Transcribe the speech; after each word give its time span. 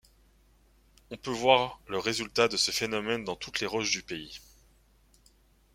On 1.11 1.15
peut 1.15 1.29
voir 1.29 1.79
le 1.87 1.99
résultat 1.99 2.47
de 2.47 2.57
ce 2.57 2.71
phénomène 2.71 3.23
dans 3.23 3.35
toutes 3.35 3.59
les 3.59 3.67
roches 3.67 3.91
du 3.91 4.01
pays. 4.01 4.39